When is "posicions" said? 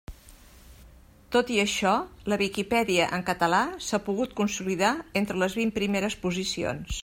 6.27-6.99